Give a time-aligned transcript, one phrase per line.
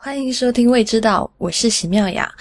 [0.00, 2.32] 欢迎收听《未知道》，我是席妙雅。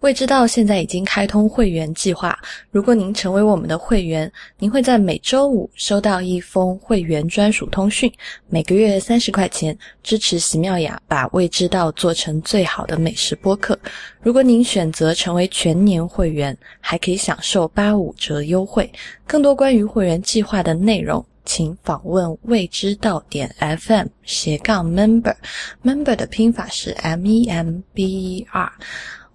[0.00, 2.38] 未知道现在已经开通会员计划，
[2.70, 8.12] 如果您成为我们的会员，您会在每周五收到一封会员专属通讯，
[8.50, 13.78] 每个月三十块钱，支持席妙雅把未知道做成最好的美食播客。
[14.20, 18.92] 如果您选择成为全年会员，还可以享受八五折优惠。
[19.26, 21.24] 更多关于会员计划的内容。
[21.46, 28.72] 请访问未知到点 FM 斜杠 member，member 的拼法是 M E M B E R。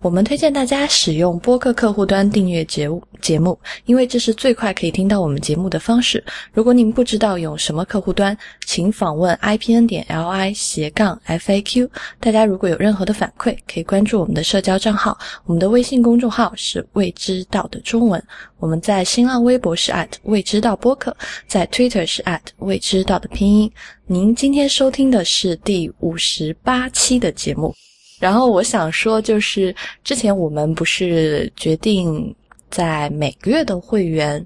[0.01, 6.23] 我们推荐大家使用播客客户端订阅节目节目，因为这是最快可以听到我们节目的方式。
[6.51, 11.87] 如果您不知道用什么客户端，请访问 IPN 点 LI 斜杠 FAQ。
[12.19, 15.15] 大家如果有任何的反馈，可以关注我们的社交账号，
[15.45, 18.21] 我们的微信公众号是未知道的中文。
[18.57, 19.93] 我们在新浪微博是
[20.23, 21.15] 未知道播客，
[21.45, 22.23] 在 Twitter 是
[22.57, 23.71] 未知道的拼音。
[24.07, 27.71] 您今天收听的是第五十八期的节目。
[28.21, 32.33] 然后我想说，就是之前我们不是决定
[32.69, 34.45] 在每个月的会员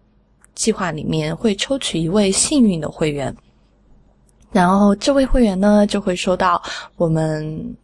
[0.56, 3.36] 计划里面会抽取一位幸运的会员，
[4.54, 6.64] 然后这位会员呢就会收到
[6.96, 7.76] 我们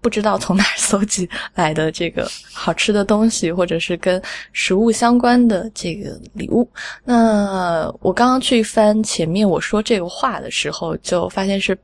[0.00, 4.20] 不知道从哪儿搜集来的这个好吃的东西，或者是跟
[4.52, 6.68] 食物相关的这个礼物。
[7.04, 11.78] 那我刚刚去翻前面我说这个话的时候，就发现是。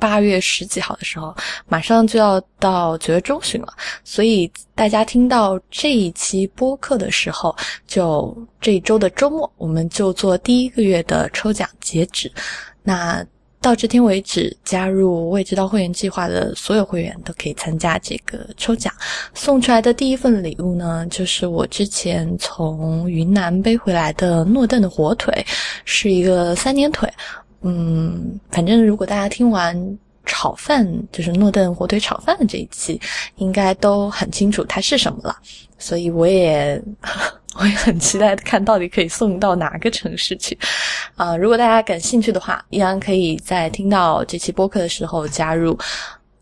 [0.00, 1.36] 八月十几号的时候，
[1.68, 3.68] 马上就要到九月中旬了，
[4.02, 7.54] 所以大家听到这一期播客的时候，
[7.86, 12.32] 就这一周的周末，我们就做第一个月的抽奖截止。
[12.82, 13.24] 那
[13.60, 18.90] 到这天为止，加入未知道会员计划的所有会员都可以参加这个抽奖。
[19.34, 25.44] 送出来的第一份礼物呢，就是我之前从云南背回来的诺顿的火腿，
[25.84, 27.06] 是一个三年腿。
[27.62, 33.00] 嗯，反正如果大家听完炒饭，就是诺顿火腿炒饭的这一期，
[33.36, 35.36] 应该都很清楚它是什么了。
[35.78, 36.80] 所以我也
[37.58, 40.56] 我也很期待看到底可以送到哪个城市去。
[41.16, 45.78] 啊，如果大家感兴趣的话，依然可以在听到这期播客的时候加入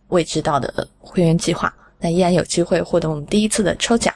[0.09, 4.15] 未知道的会员计划，那依然有机会获得我们第一次的抽奖，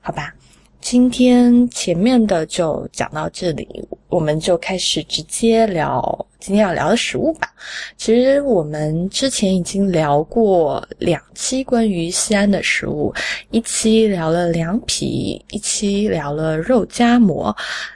[0.00, 0.34] 好吧？
[0.80, 3.66] 今天前面的就讲到这里，
[4.14, 7.52] 我们就开始直接聊今天要聊的食物吧。
[7.96, 13.12] 其实我们之前已经聊过两期关于西安的食物，
[13.50, 17.52] 一期聊了凉皮，一期聊了肉夹馍。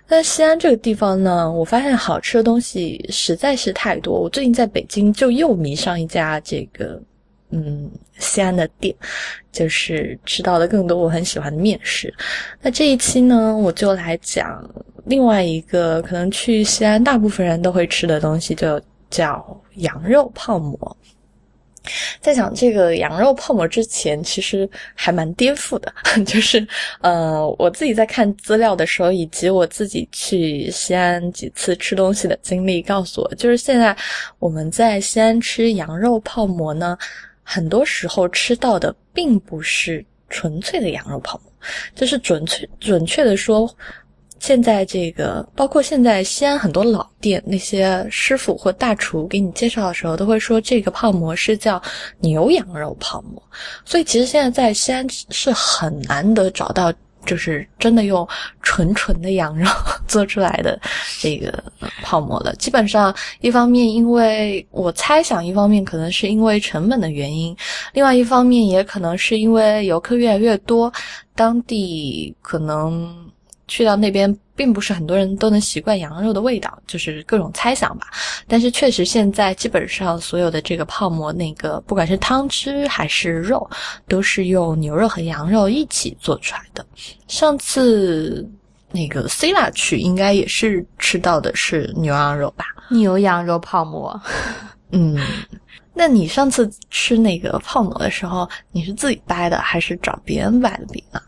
[0.09, 4.21] 那西安这个地方呢，我发现好吃的东西实在是太多。
[4.21, 7.01] 我最近在北京就又迷上一家这个。
[7.51, 8.95] 嗯，西安的店，
[9.51, 12.13] 就是吃到了更多我很喜欢的面食。
[12.61, 14.63] 那这一期呢，我就来讲
[15.07, 18.79] 另外一个可能去西安大部分人都会吃的东西，就
[19.09, 20.97] 叫羊肉泡馍。
[22.21, 25.91] 在讲这个羊肉泡馍之前，其实还蛮颠覆的，
[26.27, 26.67] 就是
[27.01, 33.97] 呃，我自己在看资料的时候，以及我自己去西安几次吃东西的经历，告诉我，就是现在
[34.39, 36.99] 我们在西安吃羊肉泡馍呢。
[37.51, 41.51] 很多时候吃到的并不是纯粹的羊肉泡馍，
[41.95, 43.75] 就是准确准确的说，
[44.39, 51.83] 现在这个包括现在西安很多老店那些师傅或大厨给你介绍的时候，都会说这个泡馍是叫
[52.21, 53.43] 牛羊肉泡馍，
[53.83, 56.93] 所以其实现在在西安是很难得找到。
[57.29, 58.27] 就是真的用
[58.63, 59.71] 纯纯的羊肉
[60.09, 60.81] 做出来的
[61.21, 61.63] 这个
[62.03, 62.55] 泡馍了。
[62.57, 67.55] 基本上，一方面因为我猜想，一方面可能是因为成本的原因，
[67.93, 70.91] 另外一方面也可能是因为游客越来越多，
[71.35, 73.28] 当地可能
[73.69, 74.37] 去到那边。
[74.59, 78.09] 并不是很多人都能习惯羊肉的味道，就是各种猜想吧。
[78.49, 83.71] 但是确实，现在基本上所有的这个泡馍，那个不管是汤汁还是肉，
[84.09, 86.85] 都是用牛肉和羊肉一起做出来的。
[87.29, 88.45] 上次
[88.91, 92.65] 那个 C 拉去，应该也是吃到的是牛羊肉吧？
[92.91, 94.21] 牛羊肉泡馍。
[94.91, 95.17] 嗯，
[95.95, 101.23] 那你上次吃那个泡馍的时候，你是自己掰的还是找别人掰的饼啊？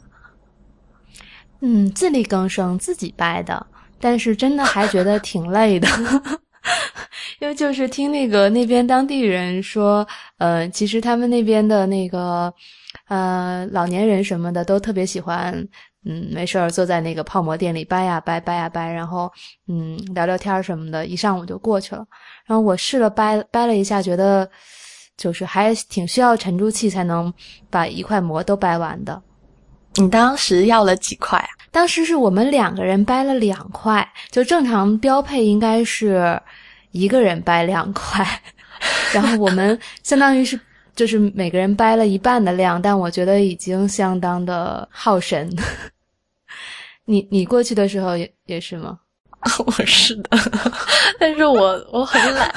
[1.61, 3.67] 嗯，自力更生，自己掰的，
[4.01, 5.87] 但是真的还觉得挺累的，
[7.41, 10.07] 因为就是听那个那边当地人说，
[10.39, 12.53] 呃，其实他们那边的那个，
[13.09, 15.53] 呃，老年人什么的都特别喜欢，
[16.07, 19.31] 嗯，没事儿坐在那个泡馍店里掰呀掰，掰呀掰，然后
[19.69, 22.05] 嗯聊聊天什么的，一上午就过去了。
[22.47, 24.49] 然后我试了掰掰了一下，觉得
[25.17, 27.33] 就是还挺需要沉住气才能
[27.69, 29.23] 把一块馍都掰完的。
[30.01, 31.49] 你当时要了几块啊？
[31.71, 36.41] 当时是我们两个人掰了两块，就正常标配应该是
[36.91, 38.27] 一个人掰两块，
[39.15, 40.59] 然后我们 相当于是
[40.97, 45.49] 就是每个人掰了一半的量，但我觉得已经相当的耗神。
[47.05, 48.99] 你你过去的时候也也是吗？
[49.65, 50.37] 我是的，
[51.19, 52.53] 但是我我很懒，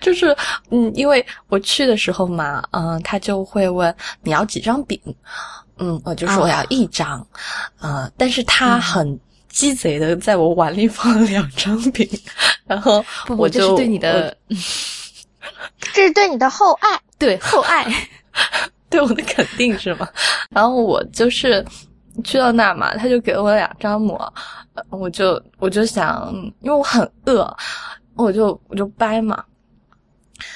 [0.00, 0.36] 就是
[0.70, 3.92] 嗯，因为我去的时候嘛，嗯，他就会问
[4.22, 5.00] 你要几张饼，
[5.78, 7.26] 嗯，我就说我要一张，
[7.80, 12.08] 呃，但是他很鸡贼的在我碗里放了两张饼，
[12.66, 13.04] 然后
[13.36, 14.36] 我就对你的，
[15.94, 17.86] 这是对你的厚爱， 对厚爱，
[18.90, 20.08] 对我的肯定是吗？
[20.50, 21.64] 然后我就是
[22.24, 24.32] 去到那嘛，他就给了我两张馍。
[24.90, 27.52] 我就我就想，因为我很饿，
[28.14, 29.42] 我就我就掰嘛。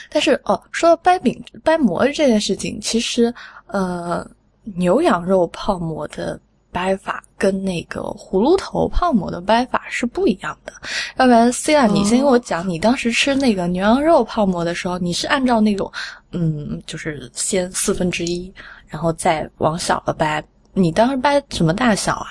[0.08, 3.34] 但是哦，说到掰饼、掰馍这件事情，其实
[3.66, 4.24] 呃，
[4.62, 6.38] 牛羊肉泡馍的
[6.70, 10.72] 掰法跟那个葫芦头泡馍的掰法是不一样的。
[11.16, 15.90] 要不然，C 啊，你先跟我讲，你当时吃那个牛羊肉泡馍的时候，你是按照那种
[16.30, 18.52] 嗯，就是先四分之一，
[18.86, 20.42] 然后再往小了掰。
[20.72, 22.28] 你当时掰什么大小啊？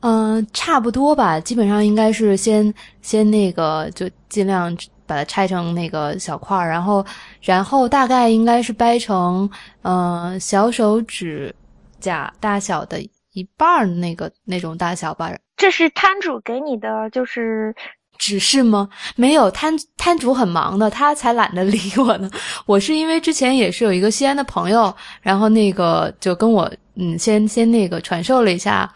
[0.00, 7.04] 嗯，差不多吧，基本上应该是先先那个，就尽量把它拆成那个小块儿，然后
[7.42, 9.48] 然后大概应该是掰成
[9.82, 11.54] 嗯小手指
[12.00, 13.00] 甲大小的
[13.32, 15.32] 一半儿那个那种大小吧。
[15.56, 17.74] 这是摊主给你的就是
[18.18, 18.88] 指示吗？
[19.16, 22.30] 没有，摊摊主很忙的，他才懒得理我呢。
[22.66, 28.92] 我是因为之前也是有一个西安的朋友，然后那个就跟我嗯先先那个传授了一下。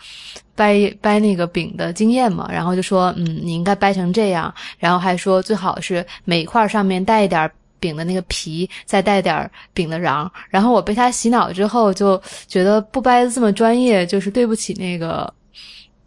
[0.59, 7.49] 掰掰那个饼的经验嘛，然后就说，嗯，你应该掰成这样，然后还说最好是每一块上面带一点
[7.79, 10.29] 饼的那个皮，再带点饼的瓤。
[10.49, 15.33] 然后我被他洗脑之后，就觉得不掰的这么专业，就是对不起那个，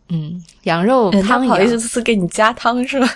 [0.10, 1.42] 嗯，羊肉汤。
[1.42, 3.08] 不好意思是给你加汤是吧？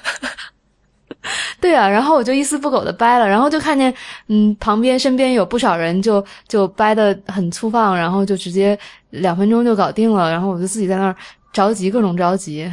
[1.59, 3.93] 对啊，然后我就一丝不苟的掰了，然后就看见，
[4.27, 8.77] 嗯，旁边身边有不少人就就掰的很粗放，然后就直接
[9.09, 11.15] 两分钟就搞定了，然后我就自己在那儿
[11.51, 12.71] 着急，各种着急。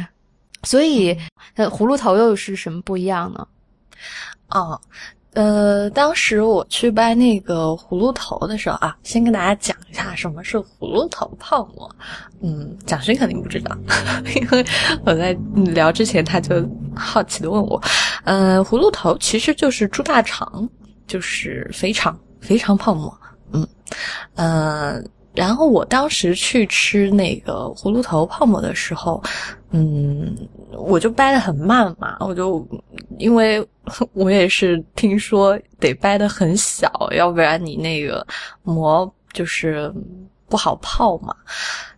[0.63, 1.17] 所以，
[1.55, 3.47] 呃，葫芦头又是什么不一样呢？
[4.49, 4.79] 哦。
[5.33, 11.89] 呃，当时我去掰那个葫芦头的时候啊，先跟大家讲一下什么是葫芦头泡馍。
[12.41, 13.75] 嗯，蒋勋肯定不知道，
[14.35, 14.65] 因为
[15.05, 16.55] 我在聊之前他就
[16.95, 17.81] 好奇的问我，
[18.25, 20.69] 呃，葫芦头其实就是猪大肠，
[21.07, 23.15] 就是肥肠，肥肠泡馍。
[23.53, 23.67] 嗯，
[24.35, 25.01] 呃。
[25.35, 29.19] 然后我当时去吃那个葫芦头泡馍的时候，
[29.71, 30.31] 嗯，
[30.77, 32.67] 我就掰的很慢嘛，我就
[33.17, 33.65] 因为
[34.13, 38.25] 我也是听说得掰的很小，要不然你那个
[38.63, 39.93] 馍就是
[40.47, 41.35] 不好泡嘛。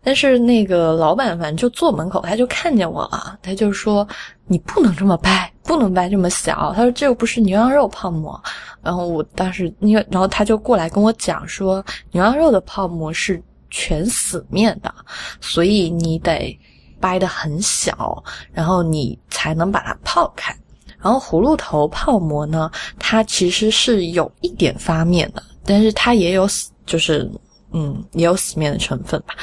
[0.04, 4.07] 但是那个老板反正就坐门口，他就看见我了，他就说
[4.45, 6.72] 你不能这么掰，不能掰这么小。
[6.75, 8.39] 他说这又不是牛羊肉泡馍。
[8.83, 13.42] 然后我当时，因为然后他就过来跟我讲说，牛羊肉的泡馍是
[13.72, 14.94] 全死面的，
[15.42, 16.56] 所以你得
[17.00, 20.56] 掰的很小，然后你才能把它泡开。
[21.00, 27.30] 然后葫芦头泡馍呢，它其实是有一点发面的，但是它也有死，就是
[27.71, 29.36] 嗯，也有死面的成分吧。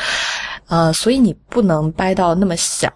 [0.66, 2.90] 呃，所以你不能掰到那么小，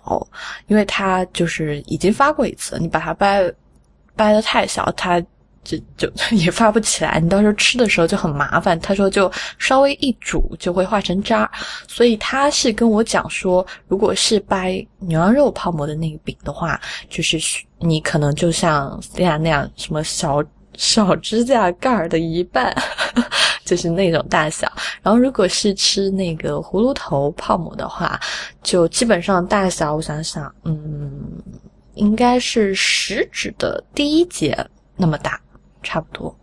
[0.67, 3.53] 因为它就是已经发过一次，你把它掰
[4.17, 5.23] 掰的太小，它。
[5.67, 8.79] 就就 也发不起来，你到时候吃的时候就很麻烦。
[8.79, 11.51] 他说就稍微一煮就会化成渣，
[11.89, 17.37] 所以他是跟我讲说，如果是掰牛羊肉泡馍的那个饼的话，就是
[17.81, 20.43] 你可能就像那样那样，什么小
[20.77, 22.73] 小指甲盖儿的一半，
[23.65, 24.71] 就是那种大小。
[25.03, 28.21] 然后如果是吃那个葫芦头泡馍的话，
[28.63, 31.11] 就基本上大小，我想想，嗯，
[31.95, 34.57] 应该是食指的第一节
[34.97, 35.41] 那么大。
[35.87, 36.37] 差不多，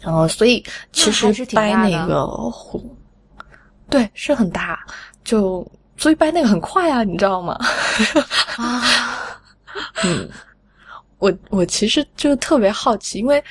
[0.00, 2.80] 然后所以其实掰那个火，
[3.90, 4.78] 对，是很大，
[5.24, 5.66] 就
[5.96, 7.58] 所以掰那个很快啊，你知道吗？
[8.56, 8.80] 啊，
[10.04, 10.30] 嗯，
[11.18, 13.42] 我我其实就特别好奇，因为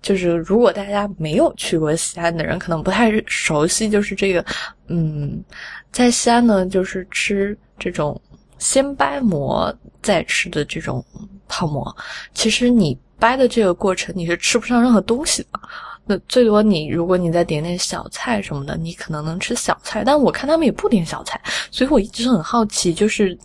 [0.00, 4.44] 就是如果大家没有去过西安的人，可能不太熟悉，就是这个，
[4.86, 5.42] 嗯，
[5.90, 8.18] 在西安呢，就是吃这种
[8.58, 11.04] 先掰馍再吃的这种
[11.48, 11.92] 泡馍，
[12.32, 12.96] 其实你。
[13.20, 15.60] 掰的这个过程，你是吃不上任何东西的。
[16.06, 20.02] 那最多你，如果你再点点小菜什么的，你可能能吃小菜。
[20.04, 23.38] 但我看他们也不点小菜，所以我一直很好奇，就是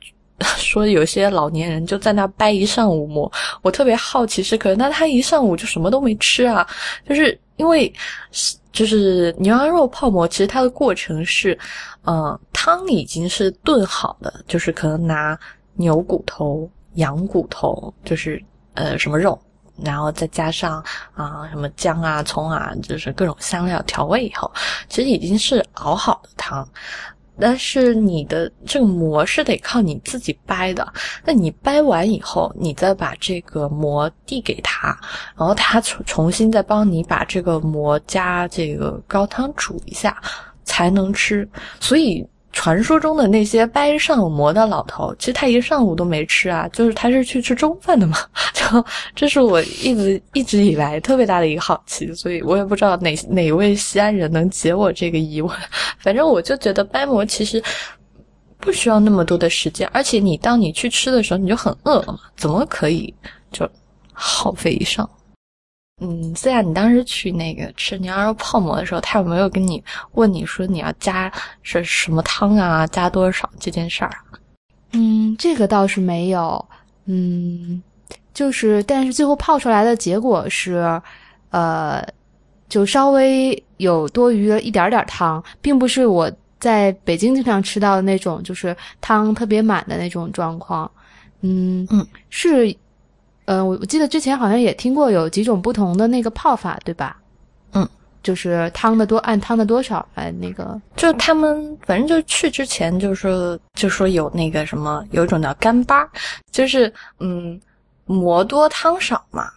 [0.58, 3.30] 说有些老年人就在那掰一上午馍，
[3.62, 6.66] 我特别好奇是，可能那他一上午就什么都没吃啊？
[7.08, 7.90] 就是因为
[8.72, 11.58] 就是牛羊肉泡馍，其实它的过程是，
[12.04, 15.38] 嗯，汤已经是炖好的，就是可能拿
[15.74, 18.42] 牛骨头、羊骨头，就是。
[18.80, 19.38] 呃，什么肉？
[19.84, 20.82] 然后再加上
[21.14, 24.50] 啊、什么姜啊、葱啊，就是各种香料调味以后，
[24.88, 26.66] 其实已经是熬好的汤。
[27.38, 30.86] 但是你的这个馍是得靠你自己掰的，
[31.24, 34.88] 那你掰完以后，你再把这个馍递给他，
[35.36, 40.20] 然后他重重新再帮你把这个馍加这个高汤煮一下，
[40.64, 41.48] 才能吃。
[41.80, 48.16] 所以传说中的那些掰上馍的老头，其实他一上午都没吃啊，就是他是去吃中饭的嘛。
[48.52, 55.56] 就这是我一直一直以来特别大的一个好奇，所以我也不知道哪哪位西安人能解我这个疑问。
[55.98, 57.62] 反正我就觉得掰馍其实
[58.58, 63.14] 不需要那么多的时间，而且你当你去吃的时候，你就很饿了嘛，怎么可以
[63.52, 63.68] 就
[64.12, 65.08] 耗费一上？
[66.00, 71.30] 嗯，思雅，你当时去那个吃牛羊肉泡馍的时候，他有没有跟你问你说你要加
[71.62, 74.24] 是什么汤啊，加多少这件事儿啊？
[74.92, 76.64] 嗯，这个倒是没有。
[77.04, 77.82] 嗯，
[78.32, 81.00] 就是，但是最后泡出来的结果是，
[81.50, 82.02] 呃，
[82.68, 90.90] 就稍微有多余了一点点汤，并不是我在北京经常吃到的那种，就是汤特别满的那种状况。
[91.42, 92.74] 嗯嗯，是，
[93.44, 97.16] 呃，我我记得之前好像也听过有几种不同的那个泡法，对吧？
[97.72, 97.88] 嗯，
[98.22, 100.80] 就是汤的多按汤的多少来那个。
[100.94, 106.08] 就他们反正就去之前就说就说有那个什么有一种叫干巴，
[106.52, 107.60] 就是嗯
[108.04, 109.50] 馍多汤少嘛，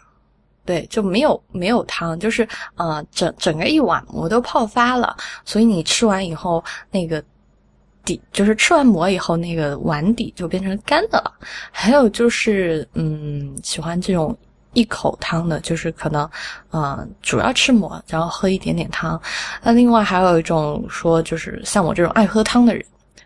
[0.65, 7.23] 对，就没有没有汤，就是呃整整个一碗馍都泡发了，所以你吃完以后那个
[8.05, 11.31] 底就是吃完馍以后那个碗底就变成干的了。
[11.71, 14.37] 还有就是嗯喜欢这种。
[14.75, 16.27] 一口汤的，就是可能，
[16.71, 19.21] 呃，主要吃馍，然后喝一点点汤。
[19.61, 22.83] 那另外还有一种说，就是像我这种爱喝汤的人，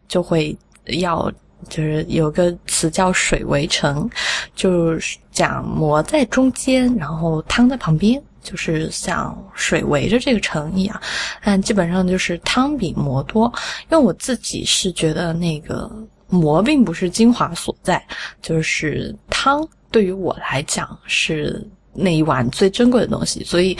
[0.09, 0.53] 就会
[0.87, 1.31] 要
[1.69, 4.09] 就是有个词叫水围城，
[4.55, 11.01] 就是讲馍在中间，然后汤在旁边，就是像水围着这个城一样。
[11.43, 13.51] 但基本上就是汤比馍多，
[13.89, 15.91] 因为我自己是觉得那个
[16.29, 18.01] 馍并不是精华所在，
[18.41, 19.67] 就是汤。
[19.89, 23.75] 对于我来讲是那一碗最珍贵的东西，所以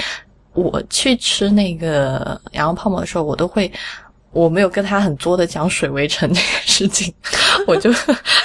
[0.53, 3.69] 我去吃那个羊肉泡馍的时候，我都会，
[4.37, 7.11] 我没有跟他很作的讲水围城这个事情，
[7.65, 7.89] 我就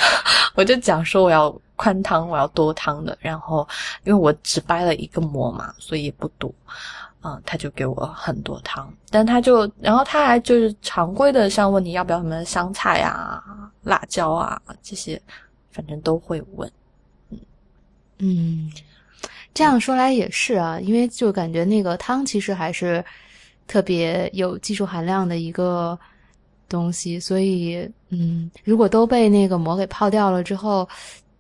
[0.57, 3.69] 我就讲说我要宽汤，我要多汤的，然后
[4.05, 6.51] 因为我只掰了一个馍嘛，所以也不多，
[7.23, 13.43] 嗯，他就给我很多汤，但他就然后他还就是常规的，像问你要不要什么香菜啊、
[13.83, 15.21] 辣椒啊这些，
[15.73, 16.73] 反正都会问。
[18.19, 18.73] 嗯，
[19.53, 23.05] 这样说来也是啊，因为就感觉那个汤其实还是
[23.67, 25.99] 特别有技术含量的一个
[26.69, 30.89] 东西，所以嗯，如果都被那个膜给泡掉了之后，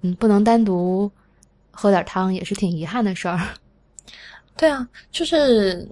[0.00, 1.10] 嗯，不能单独
[1.70, 3.40] 喝点汤，也是挺遗憾的事儿。
[4.56, 5.88] 对啊，就是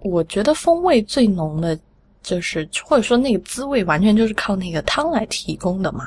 [0.00, 1.78] 我觉得风味最浓的。
[2.28, 6.06] 就是或者说那个滋味完全就是靠那个汤来提供的嘛，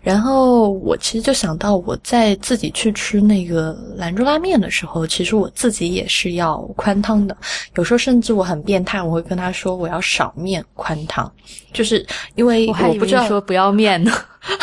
[0.00, 7.36] 然后我其实就想到我在自己去吃那个兰州拉面的时候，其实我自己也是要宽汤的，
[7.74, 11.28] 有时候甚至我很变态，我会跟他说我要少面宽汤，
[11.72, 12.06] 就是
[12.36, 14.12] 因为我还不知道说不要面呢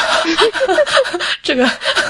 [1.43, 1.67] 这个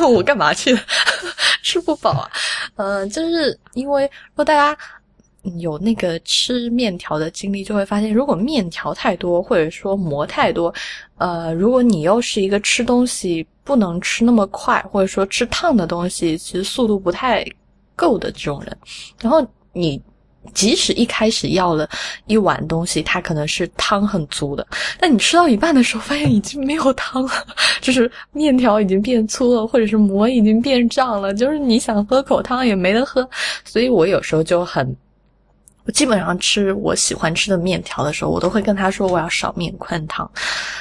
[0.07, 0.77] 我干嘛去
[1.63, 2.29] 吃不饱啊？
[2.75, 4.77] 嗯、呃，就是因为如果大家。
[5.59, 10.73] 有那个吃面条的经历，就会发现，如果面条太多，或者说馍太多，
[11.17, 17.45] 呃，如果你又是一个吃东西不能吃那么快，或者说吃烫的东西，其实速度不太
[17.93, 18.77] 够的这种人，
[19.21, 20.01] 然后你
[20.53, 21.89] 即使一开始要了
[22.25, 24.65] 一碗东西，它可能是汤很足的，
[24.97, 27.31] 但你吃到一半的时候，发现已经没有汤了，
[27.81, 33.29] 就是面条已经变粗了，或者是馍已经变胀了，就是你想喝口汤也没得喝，
[33.65, 34.95] 所以我有时候就很。
[35.86, 40.30] 我基本上吃我喜欢吃的面条的时候，我都会跟他说我要少面宽汤。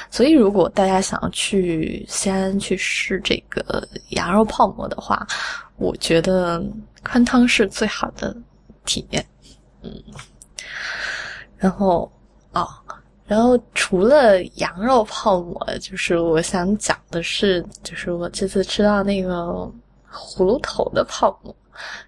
[0.09, 5.27] 所以，如果大家想要去西安去试这个羊肉泡馍的话，
[5.75, 6.63] 我觉得
[7.03, 8.35] 宽汤是最好的
[8.85, 9.25] 体验。
[9.81, 9.91] 嗯，
[11.57, 12.09] 然后
[12.53, 12.65] 哦，
[13.25, 19.69] 然后除了羊肉泡馍，就是我想讲的是，就是我这次吃到那个
[20.09, 21.53] 葫芦头的泡馍。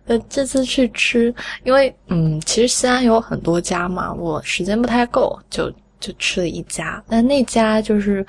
[0.06, 7.04] 呃，这次去吃，因为嗯，其实西安有很多家嘛，我时间不太够，就就吃了一家。
[7.08, 8.26] 但那家就是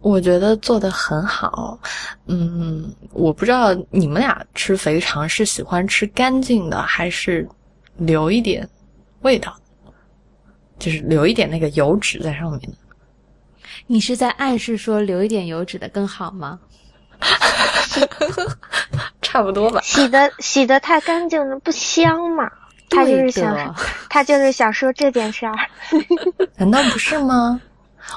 [0.00, 1.78] 我觉得做的很好，
[2.26, 7.46] 嗯，我不知道你们俩吃肥肠是喜欢吃干净的，还是
[7.96, 8.68] 留一点
[9.22, 9.56] 味道，
[10.78, 12.60] 就是留一点那个油脂在上面。
[13.86, 16.58] 你是在暗示说留一点油脂的更好吗？
[19.30, 19.80] 差不多吧。
[19.82, 22.50] 洗的洗的太干净了，不香嘛？
[22.88, 23.74] 他就是想，
[24.10, 25.54] 他就是想说这件事儿。
[26.58, 27.60] 难道不是吗？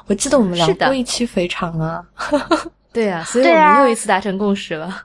[0.08, 2.03] 我记得我们聊过一期肥肠啊。
[2.91, 5.03] 对啊，所以我们又一次达成共识了。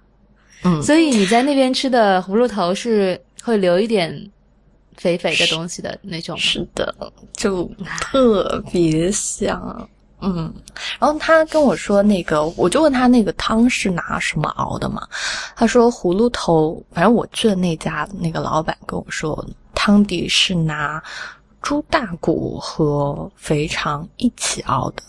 [0.64, 4.30] 嗯，所以你在那边吃的葫芦头是会留一点
[4.96, 6.36] 肥肥的东西的那种。
[6.38, 6.94] 是的，
[7.34, 9.88] 就特别香。
[10.20, 10.52] 嗯，
[10.98, 15.06] 然后他跟我说那个，我就问他那个汤是拿什么熬的嘛？
[15.54, 21.00] 他说葫芦头，反正我去的那家那个老板跟我说，汤底是拿
[21.62, 25.02] 猪大骨和肥肠一起熬的，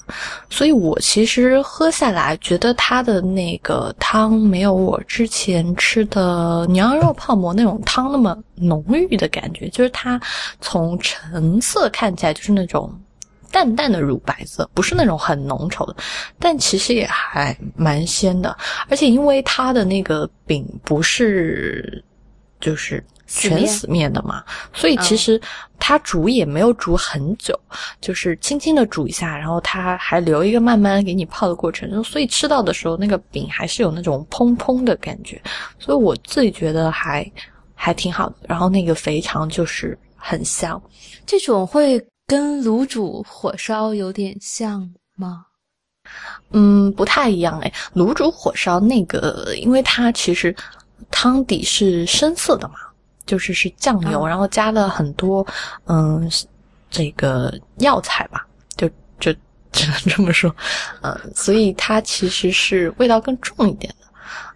[0.49, 10.21] 所以我其实喝下来觉得它的那个汤没有我之前吃的牛羊肉泡馍那种汤那么浓郁的感觉，就是它
[10.61, 12.93] 从成色看起来就是那种。
[13.51, 15.95] 淡淡的乳白色，不是那种很浓稠的，
[16.37, 18.55] 但其实也还蛮鲜的。
[18.89, 22.03] 而且因为它的那个饼不是
[22.59, 25.39] 就是全死面的嘛，所以其实
[25.79, 27.59] 它煮也没有煮很久，
[28.01, 35.41] 就是轻轻的煮一下，然后它还留一个慢慢给你泡的过程，所以吃到的时候那个饼还是有那种蓬蓬的感觉。
[35.79, 37.29] 所以我自己觉得还
[37.73, 38.35] 还挺好的。
[38.47, 40.81] 然后那个肥肠就是很香，
[41.25, 41.99] 这种会。
[42.29, 45.47] 跟卤煮火烧有点像吗？
[46.51, 47.73] 嗯，不太一样哎。
[47.95, 50.55] 卤煮火烧那个，因为它其实
[51.09, 52.75] 汤底是深色的嘛，
[53.25, 55.43] 就是是酱油，然后加了很多
[55.87, 56.29] 嗯
[56.91, 58.45] 这个药材吧，
[58.77, 58.87] 就
[59.19, 59.33] 就
[59.71, 60.55] 只能这么说。
[61.01, 64.07] 嗯，所以它其实是味道更重一点的。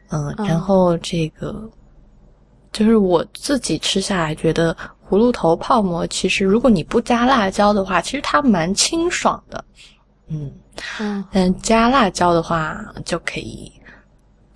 [0.10, 1.68] 嗯，然后这个
[2.72, 4.78] 就是我自己吃下来觉得。
[5.10, 9.64] 葫芦头泡馍，其实如果你不加辣椒的话，其实它蛮清爽的，
[10.28, 10.52] 嗯
[11.00, 13.72] 嗯，但加辣椒的话就可以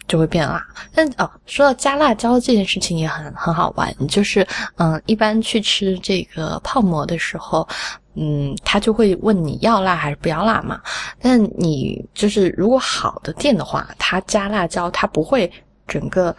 [0.08, 0.66] 就会变辣。
[0.94, 7.68] 但哦，说到加辣椒这件事情也很很好玩，就是嗯，一般去吃这个泡馍的时候，
[8.16, 10.82] 嗯，他就会问你要辣还是不要辣嘛。
[11.21, 15.52] 但你就是如果好的店的话，他加辣椒，他不会
[15.88, 16.36] 整个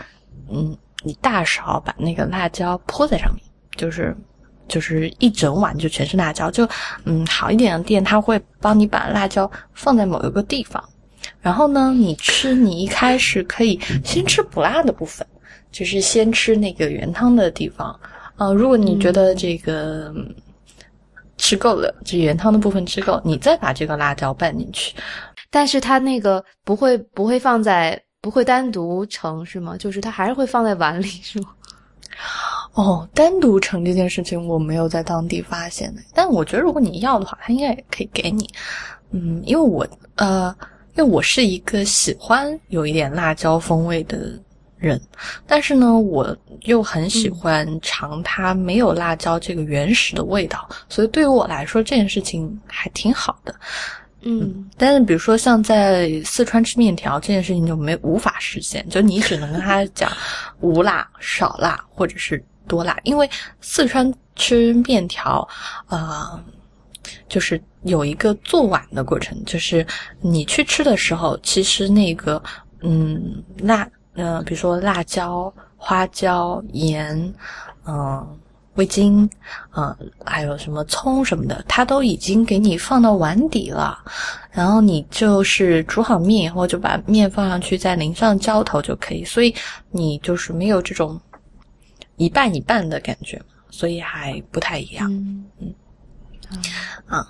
[0.50, 3.44] 嗯，你大勺把那个辣椒泼在上面。
[3.78, 4.14] 就是，
[4.68, 6.68] 就是一整碗就全是辣椒，就
[7.04, 10.82] 嗯好一点的店，他会帮你把辣椒放在某一个地方，
[11.40, 15.26] 然后呢，你吃你一开始可以先吃不辣的部分，
[15.72, 17.98] 就是先吃那个原汤的地方
[18.36, 18.52] 啊。
[18.52, 20.12] 如果你觉得这个
[21.36, 24.94] 吃够了，这原汤的部分吃够，你再把这个辣椒拌进去。
[25.50, 29.76] 但是它那个不会不会放在不会单独盛是吗？
[29.78, 31.48] 就是它还是会放在碗里是吗？
[32.78, 38.48] 哦，单独盛这件事情我没有在当地发现的，但我觉得如果你要的话，他应该也可以给你。
[39.10, 40.54] 嗯，因为我呃，
[40.94, 44.32] 因为我是一个喜欢有一点辣椒风味的
[44.76, 45.00] 人，
[45.44, 46.36] 但是呢，我
[46.66, 53.52] 又很喜欢尝它没有辣椒这个原始的味道，所以对于我来说这件事情还挺好的。
[54.22, 60.08] 嗯，但是比如说像在四川吃面条这件事情就没无法实现，就你只能跟他讲
[60.60, 62.40] 无辣、少辣或者是。
[62.68, 63.28] 多辣，因为
[63.60, 65.48] 四川吃面条，
[65.88, 66.40] 呃，
[67.28, 69.84] 就是有一个做碗的过程，就是
[70.20, 72.40] 你去吃的时候，其实那个，
[72.82, 77.34] 嗯，辣，嗯，比如说辣椒、花椒、盐，
[77.86, 78.38] 嗯，
[78.74, 79.28] 味精，
[79.74, 83.98] 嗯，还有什么葱什么的，它都已经给你放到碗底了，
[84.52, 89.52] 然后你就是煮好面以后，就把面放上去，再淋上浇头就可以，所以
[89.90, 91.20] 你就是没有这种。
[92.18, 95.10] 一半一半的感觉，所以还不太一样。
[95.10, 95.74] 嗯嗯
[97.06, 97.26] 啊，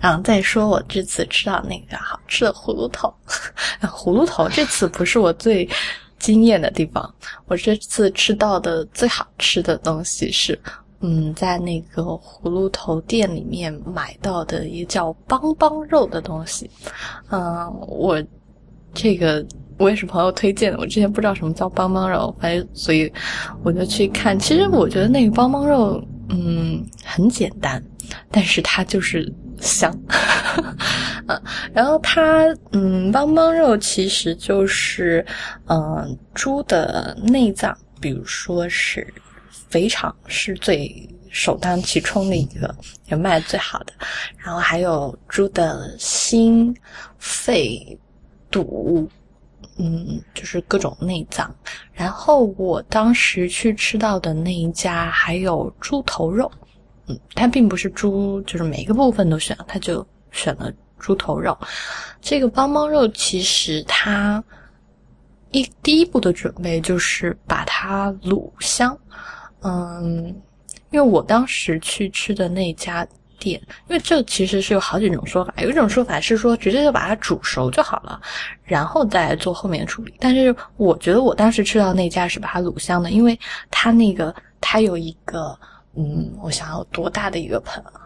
[0.00, 3.12] 然后再说我这次吃到那个好吃的葫芦头，
[3.82, 5.68] 葫芦头这次不是我最
[6.18, 7.14] 惊艳的地方。
[7.46, 10.58] 我这次吃到的最好吃的东西是，
[10.98, 16.68] 嗯，在那个葫芦头店里面买到的一个叫邦邦肉的东西。
[17.30, 18.20] 嗯，我
[18.96, 19.46] 这个。
[19.78, 23.12] 我也是朋友推荐的，我之前不知道什么叫邦邦肉，反正所以
[23.62, 24.38] 我就去看。
[24.38, 27.82] 其实我觉得那个邦邦肉，嗯，很简单，
[28.30, 29.30] 但是它就是
[29.60, 29.94] 香。
[31.26, 31.42] 嗯，
[31.74, 35.22] 然后它，嗯，邦邦肉其实就是，
[35.66, 39.06] 嗯，猪的内脏，比如说是
[39.68, 42.74] 肥肠是最首当其冲的一个，
[43.10, 43.92] 也卖的最好的。
[44.38, 46.74] 然后还有猪的心、
[47.18, 47.98] 肺、
[48.50, 49.08] 肚。
[49.78, 51.54] 嗯，就是各种内脏，
[51.92, 56.50] 然后我当时去吃到的那一家还有猪头肉，
[57.08, 61.56] 嗯，它并不是猪，就是每个部分都选，它就选了猪头肉。
[62.22, 64.42] 这个邦邦肉其实它
[65.50, 68.96] 一第一步的准备就是把它卤香。
[69.60, 70.26] 嗯，
[70.90, 73.06] 因为我当时去吃的那家
[73.38, 78.20] 店，因为这其实是有好几种说法，有一种说法是说直接就把它煮熟就好了，
[78.64, 80.14] 然后再做后面处理。
[80.18, 83.38] 但是我觉得我当时吃到那家是把它卤香的，因为
[83.70, 85.58] 它那个它有一个，
[85.94, 88.02] 嗯，我想要多大的一个盆啊？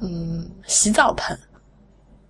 [0.00, 1.38] 嗯，洗澡盆，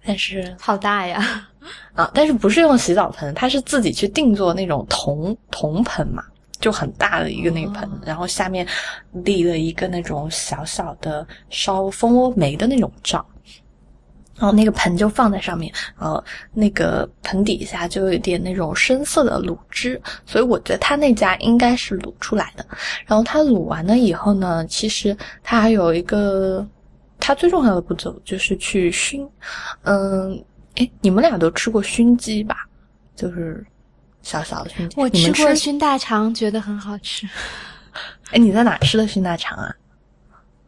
[0.05, 1.49] 但是好大呀，
[1.95, 6.25] 啊，但是不是用洗澡盆，它是自己去定做那种铜铜盆嘛。
[6.61, 8.66] 就很大的一个那个盆，然后下面
[9.12, 13.25] 立了一个那种小小的烧蜂窝煤的那种灶，
[14.37, 22.66] 然后那个盆就放在上面，呃，那个盆底下就有一点那种深色的卤汁，所以我觉得他那家应该是卤出来的。
[23.07, 26.66] 然后他卤完了以后呢，其实他还有一个
[27.18, 29.27] 他最重要的步骤就是去熏，
[29.83, 30.33] 嗯，
[30.77, 32.68] 哎，你们俩都吃过熏鸡吧？
[33.16, 33.66] 就是。
[34.23, 37.29] 小小的熏鸡，我吃过熏大肠，觉得很好吃。
[38.33, 39.75] 哎，你在哪吃的熏大肠啊？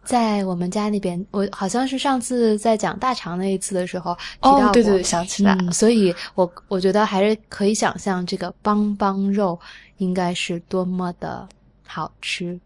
[0.04, 4.72] 在我们家那边，我好像是上次在讲大肠那一次的时候提到过。
[4.72, 5.56] 对对对，想起来。
[5.70, 9.58] 所以我我觉得还是可以想象这个邦邦肉
[9.98, 11.48] 应该是多么的
[11.86, 12.58] 好吃。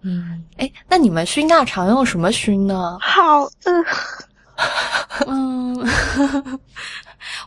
[0.00, 2.98] 嗯，哎，那你们熏大肠用什么熏呢？
[3.00, 3.84] 好饿。
[5.28, 5.86] 嗯。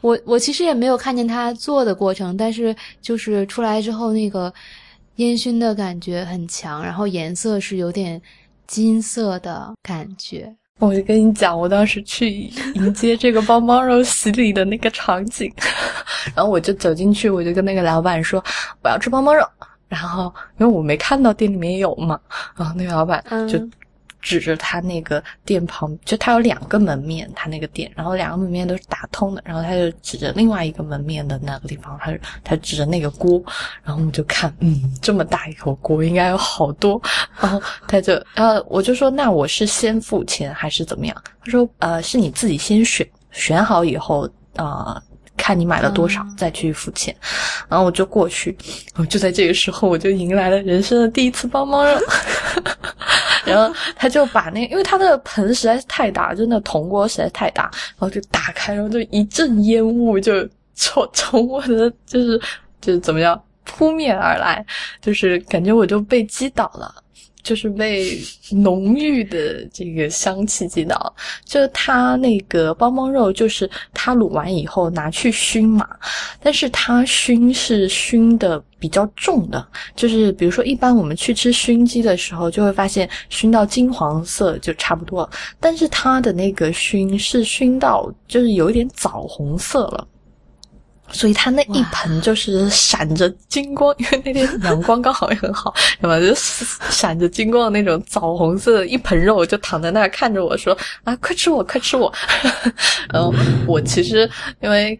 [0.01, 4.53] 我我其实也没有看见他做的过程，但是就是出来之后那个
[5.15, 8.21] 烟熏的感觉很强，然后颜色是有点
[8.67, 10.53] 金色的感觉。
[10.79, 12.29] 我就跟你讲，我当时去
[12.75, 15.53] 迎接这个邦邦肉洗礼的那个场景，
[16.35, 18.43] 然后我就走进去，我就跟那个老板说
[18.81, 19.47] 我要吃邦邦肉，
[19.87, 22.19] 然后因为我没看到店里面有嘛，
[22.57, 23.59] 然后那个老板就。
[24.23, 32.11] 指着他那个店旁，就他有两个门面，他那个店，然后两个门面都是打通的，然后他就指着另外一个门面的那个地方，他
[32.43, 33.43] 他指着那个锅，
[33.83, 36.99] 然后我们就看，嗯，这么大一口锅应该有好多，
[37.39, 41.15] 然后他就，然后我就说，那我是先付钱还是怎么样？
[41.43, 44.99] 他说，呃，是你自己先选，选好以后，啊。
[45.35, 47.13] 看你买了多少，再去付钱。
[47.67, 48.55] 然后我就过去，
[49.09, 51.99] 就在这个时候，我就迎来了人生的第一次帮忙肉。
[53.45, 62.39] 然后他就把那，因为他的盆实在是太大，就那铜锅实在太大，然后就打开，然后就一阵烟雾就从 从我的就是
[62.81, 64.65] 就是怎么样扑面而来，
[65.01, 67.02] 就是感觉我就被击倒了。
[67.43, 68.17] 就是被
[68.51, 75.87] 浓郁的这个香气击倒，就它那个邦邦肉，就是它卤完以后拿去熏嘛，
[76.41, 85.29] 但是它熏是熏的比较重的，就是比如说一般我们去吃熏鸡的时候，就会发现熏到金黄色就差不多，
[85.59, 90.07] 但是它的那个熏是熏到就是有一点枣红色了。
[91.13, 96.19] 所以它那一盆就是闪着金光，因为那天阳光刚好也很好，对吧？
[96.19, 102.11] 就闪着金光的那种枣红色的一盆肉，就躺在那儿看着我说：“啊，快吃我，快吃我！”
[103.13, 103.31] 然 后
[103.67, 104.99] 我其实因为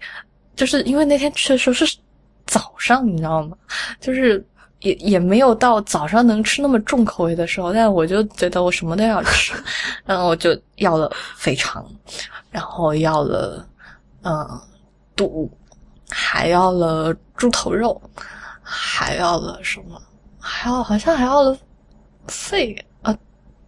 [0.55, 1.97] 就是因为那天去的时候是
[2.45, 3.57] 早上，你知道吗？
[3.99, 4.45] 就是
[4.81, 9.53] 也也没有到早上能吃那么重口味的时候，但我就觉得我什么都要吃，
[10.05, 11.83] 然后我就要了肥肠，
[12.51, 13.67] 然后要了
[14.21, 14.47] 嗯
[15.15, 15.49] 肚。
[16.09, 18.01] 还要了猪头肉，
[18.61, 20.01] 还要了什么？
[20.39, 21.57] 还要好像还要了
[22.27, 23.17] 肺啊，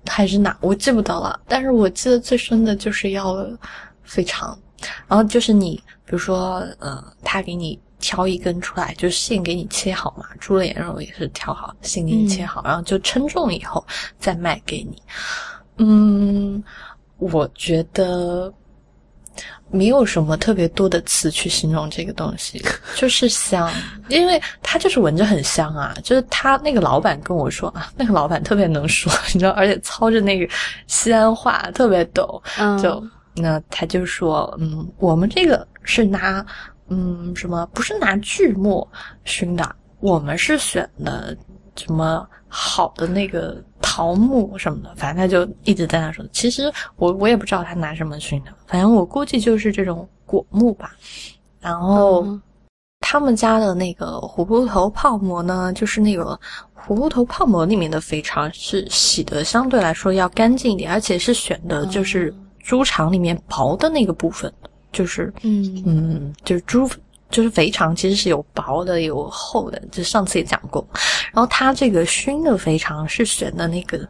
[0.05, 0.57] 还是哪？
[0.61, 1.39] 我记不得了。
[1.47, 3.57] 但是我记得最深的就是要了
[4.03, 4.57] 肺肠，
[5.07, 10.25] 然后就是你，比如说，呃，他给你挑一根出来，就是现给你切好嘛。
[10.39, 13.85] 猪脸肉也是挑好，现给你切好，然后就称重以后
[14.19, 15.01] 再卖给你。
[15.77, 16.63] 嗯，
[17.17, 18.53] 我觉得。
[19.71, 22.63] 没有什么特别多的词去形容这个东西，
[22.95, 23.69] 就是香，
[24.07, 25.95] 因为它就是闻着很香啊。
[26.03, 30.47] 就是他那个老板跟我说啊，那个老板特别能说， 你知道，而且操着那个
[30.87, 32.41] 西安话特别逗。
[32.81, 33.03] 就
[33.35, 36.45] 那他就说，嗯，我们这个是拿
[36.89, 38.87] 嗯什么，不是拿锯末
[39.25, 41.35] 熏的，我们是选的
[41.75, 42.25] 什么。
[42.57, 46.25] 好的那个桃木什么的，反正他就一直在那说。
[46.31, 50.95] 其实我我也不知道他拿什么熏的，反正我估计就是这种果木吧。
[51.61, 52.27] 然后
[53.01, 56.37] 他们家的那个葫芦头泡馍呢，就是那个
[56.75, 64.51] 葫芦头泡馍里面的肥肠是洗的相对来说要干净一点，而且是选的就是猪肠里面薄的那个部分，
[64.91, 66.89] 就是嗯嗯，就是猪。
[67.35, 70.87] 就是肥肠其实是有薄的有厚的，就上次也讲过。
[71.33, 74.07] 然后它这个熏的肥肠是选的那个，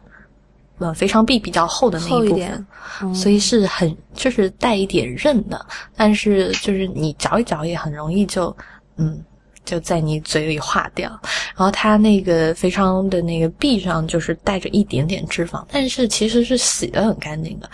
[0.78, 5.66] 呃，肥肠壁比较厚的那一部分，所以是很就是带一点韧的。
[5.96, 8.56] 但是就是你嚼一嚼也很容易就，
[8.96, 9.20] 嗯，
[9.64, 11.10] 就在你嘴里化掉。
[11.56, 17.68] 然后它那个肥肠的那个壁上就是带着一点点脂肪，但是其实是洗的很干净的。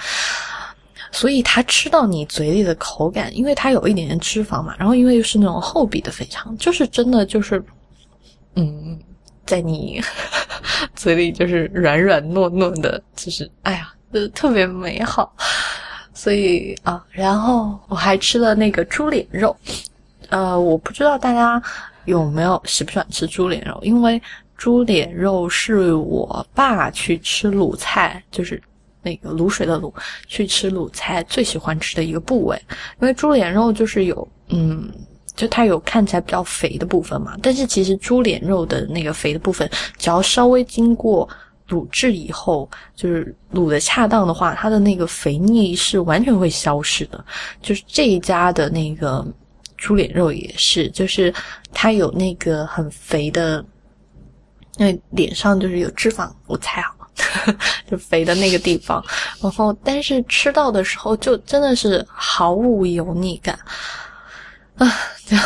[1.13, 7.63] 所以它吃到你嘴里的口感，因为它有一点点脂肪嘛，然后因为又是那种厚比的肥肠，就是真的就是，
[8.57, 8.99] 嗯，
[9.45, 10.03] 在你
[10.97, 15.33] 嘴里就是软软糯糯的，就是哎呀，就特别美好。
[16.15, 19.55] 所以啊，然后我还吃了那个猪脸肉，
[20.31, 21.63] 呃，我不知道大家
[22.07, 24.21] 有没有喜不喜欢吃猪脸肉，因为
[24.57, 28.63] 猪脸肉是我爸去吃鲁菜，就是。
[29.03, 29.93] 那个卤水的卤，
[30.27, 32.57] 去吃鲁菜最喜欢吃的一个部位，
[33.01, 34.91] 因为猪脸肉就是有，嗯，
[35.35, 37.37] 就它有看起来比较肥的部分嘛。
[37.43, 41.29] 但是其实猪脸肉的那个肥的部分，只要稍微经过
[41.69, 47.25] 卤制以后，就是卤的恰当的话，它的那个肥腻是完全会消失的。
[47.61, 49.27] 就是这一家的那个
[49.77, 51.33] 猪脸肉也是，就是
[51.73, 53.65] 它有那个很肥的，
[54.77, 56.95] 那脸上就是有脂肪，我猜啊。
[57.91, 59.05] 就肥的那个地方，
[59.43, 63.59] 然后但是吃到的时候就真的是毫无油腻感
[64.77, 64.89] 啊！
[65.27, 65.37] 就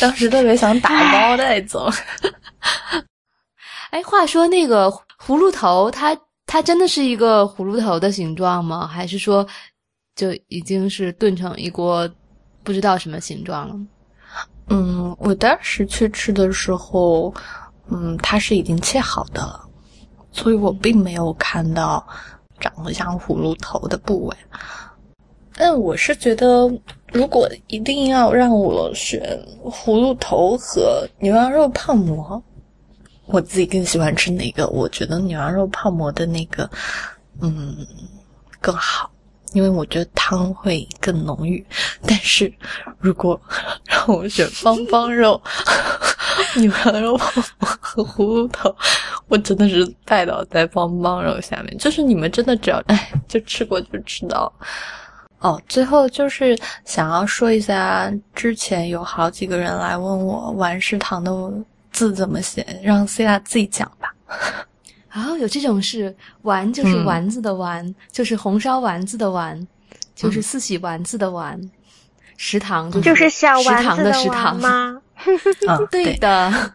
[0.00, 1.90] 当时特别想打包带走。
[3.90, 4.90] 哎，话说那个
[5.24, 8.86] 葫芦头，它它真的是一个葫芦头的形状吗？
[8.86, 9.46] 还是说
[10.16, 12.08] 就已经是炖成一锅
[12.62, 13.74] 不知道什么形状了？
[14.68, 17.32] 嗯，我当时去吃的时候，
[17.90, 19.63] 嗯，它是已经切好的了。
[20.34, 22.04] 所以我并没有看到
[22.58, 24.36] 长得像葫芦头的部位，
[25.54, 26.68] 但我是觉得，
[27.12, 32.42] 如果一定要让我选葫芦头和牛羊肉泡馍，
[33.26, 34.66] 我自己更喜欢吃哪个？
[34.68, 36.68] 我觉得牛羊肉泡馍的那个，
[37.40, 37.76] 嗯，
[38.60, 39.08] 更好。
[39.52, 41.64] 因为我觉得汤会更浓郁，
[42.04, 42.52] 但是
[42.98, 43.40] 如果
[43.86, 45.40] 让我选方方肉、
[46.58, 48.74] 牛羊肉泡馍和葫芦头，
[49.28, 51.76] 我真的是拜倒在方方肉下面。
[51.78, 54.52] 就是你们真的只要哎，就吃过就知道。
[55.40, 61.30] 哦，最后就是想要说一下，之前有好几个人来问我丸食堂的
[61.92, 64.14] 字怎么写，让 C 大自己讲吧。
[65.08, 69.66] 啊， 有这种事，丸就是丸子的丸，就是红烧丸子的丸，
[70.14, 71.60] 就是四喜丸子的丸，
[72.36, 75.00] 食堂就是小丸子的食堂吗？
[75.90, 76.72] 对的。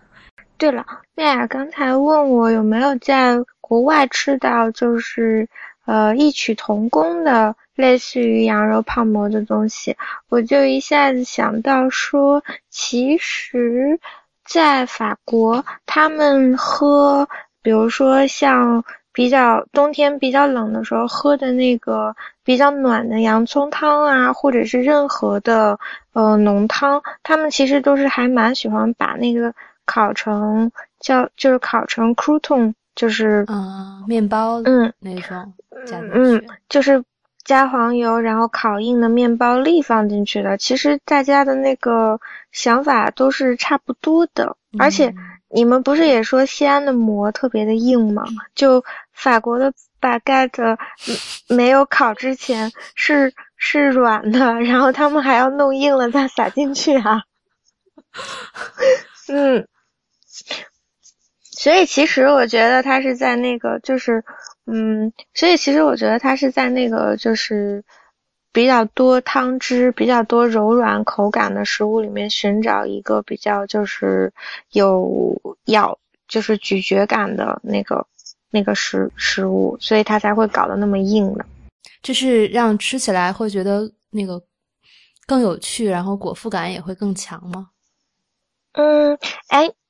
[0.59, 0.85] 对了，
[1.19, 5.49] 麦雅刚才问我有没有在国外吃到就是
[5.85, 9.97] 呃异曲同工的类似于羊肉泡馍的东西，
[10.29, 13.99] 我就一下子想到说，其实，
[14.45, 17.27] 在法国他们喝。
[17.61, 25.77] 比如说像比较冬天比较冷的时候喝的那个比较暖的洋葱汤啊，或者是任何的
[26.13, 29.53] 呃浓汤，他们其实都是还蛮喜欢把那个
[29.91, 35.53] 烤成叫就是烤成 crouton，就是嗯面包嗯那种
[36.13, 37.03] 嗯就是
[37.43, 40.57] 加黄油然后烤硬的面包粒放进去的。
[40.57, 42.19] 其实大家的那个
[42.51, 45.13] 想法都是差不多的，而且。
[45.51, 48.23] 你们不是也说西安的馍特别的硬吗？
[48.53, 50.77] 就法国的 baguette
[51.47, 57.23] 没有烤之前是是软的，然后他们还要弄硬了再撒进去啊。
[59.33, 59.67] 嗯，
[61.41, 64.23] 所以其实我觉得他是在那个就是，
[64.65, 67.83] 嗯，所以其实我觉得他是在那个就是。
[68.51, 74.33] 比较多汤汁、比较多柔软口感的食物里面寻找一个比较就是
[74.71, 78.07] 有咬就是咀嚼感的那个
[78.49, 81.45] 那个食食物，所以它才会搞得那么硬的。
[82.01, 84.41] 就是让吃起来会觉得那个
[85.27, 87.69] 更有趣，然后果腹感也会更强吗？
[88.71, 89.28] 嗯，哎。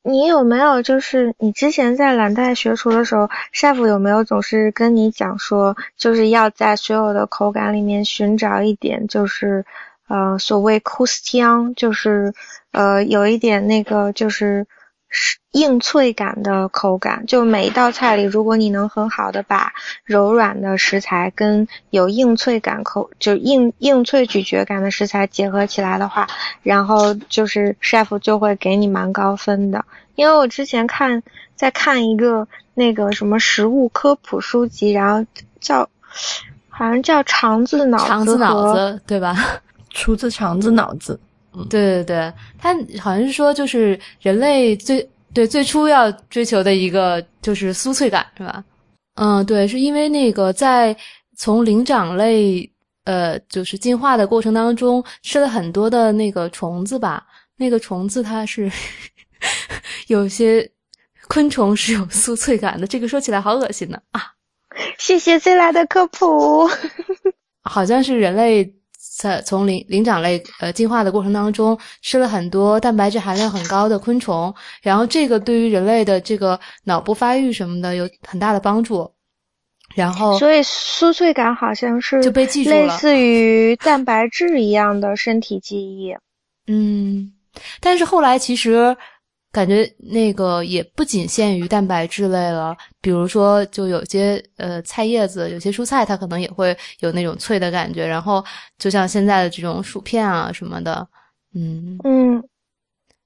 [0.04, 9.66] 你有没有就是你之前在蓝带学厨的时候，chef 有没有总是跟你讲说，就是要在所有的口感里面寻找一点，就是
[10.08, 12.34] 呃所谓 c o u s t i n 就是
[12.72, 14.68] 呃有一点那个就是。
[15.52, 26.28] 硬脆感的口感，就每一道菜里，如果你能很好的把柔软的食材跟有硬脆感口，就硬硬脆咀嚼感的食材结合起来的话，
[26.62, 29.84] 然后就是 chef 就会给你蛮高分的。
[30.16, 31.24] 因为我之前看
[31.56, 35.26] 在看一个那个什么食物科普书籍，然后
[35.60, 35.90] 叫
[36.70, 39.36] 好像叫肠子脑子肠子脑子对吧？
[39.90, 41.20] 厨子肠子脑子。
[41.70, 48.64] 对对对，他好像是说，就是人类最对最初要追求的一个就是酥脆感，是吧？
[49.16, 50.96] 嗯，对，是因为那个在
[51.36, 52.70] 从灵长类
[53.06, 57.26] 呃就是进化的过程当中吃了很多的那个虫子吧，
[57.58, 58.72] 那个虫子它是
[60.08, 60.70] 有些
[61.28, 64.00] 昆虫是有酥脆感的，这个说起来好恶心呢。
[64.12, 64.22] 啊！
[64.98, 66.70] 谢谢 Z 来的科普，
[67.64, 68.64] 好像是人类
[69.20, 79.12] 在从灵灵长类呃进化的过程当中吃了很多蛋白质含量很高的昆虫，然后这个对于人类的这个脑部发育什么的有很大的帮助。
[79.94, 86.16] 然后，所以酥脆感好像是就被记住了，类似于蛋白质一样的身体记忆。
[86.68, 87.34] 嗯，
[87.82, 88.96] 但是后来其实
[89.52, 98.06] 感觉那个也不仅限于蛋白质类了，比如说就有些呃菜叶子，有些蔬菜它可能也会有那种脆的感觉。
[98.06, 98.46] 然后
[98.78, 101.08] 就像现在的这种薯片啊什么的，
[101.56, 102.44] 嗯嗯，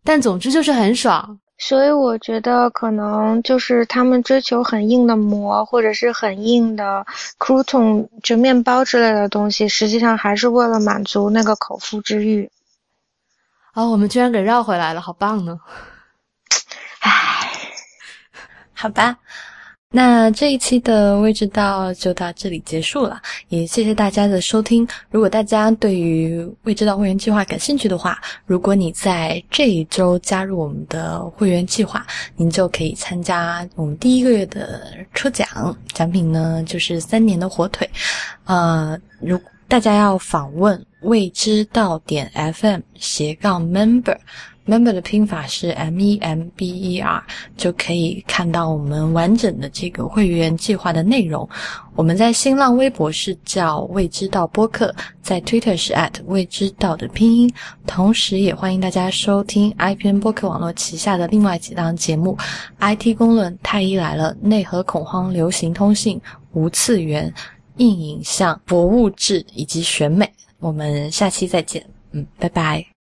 [0.03, 1.39] 但总之就是很爽。
[1.57, 7.05] 所以我觉得可能就是他们追求很硬的膜，或者是很硬的
[7.38, 12.49] crouton 就面包之类的东西，实际上还是为了满足那个口腹之欲。
[13.73, 15.59] 啊，我们居然给绕回来了，好棒呢！
[18.83, 19.17] 好吧。
[19.89, 24.85] 那这一期的未知道就到这里结束了，也谢谢大家的收听。
[25.09, 34.81] 如果大家对于未知道会员计划感兴趣的话，如果你在这一周加入我们的会员计划，您就可以参加我们第一个月的
[35.13, 35.47] 抽奖，
[35.93, 37.89] 奖品呢就是三年的火腿。
[38.43, 44.17] 呃，如大家要访问未知道点 FM 斜杠 member。
[44.65, 47.21] Member 的拼法是 M E M B E R，
[47.58, 51.47] 就可以看到我们完整的这个会员计划的内容。
[51.95, 57.54] 我们在新浪微博是叫未知道播客，在 Twitter 是 at 未知道的拼音。
[57.86, 62.38] 同时，也欢迎大家收听 IPN 播客网络旗下的另外几档节目
[62.80, 66.19] ：IT 公论、太医来了、内核恐慌、流行通信、
[66.54, 67.32] 无次元、
[67.78, 70.32] 硬影像、博物志以及选美。
[70.60, 72.92] 我们下期再见，嗯，拜拜。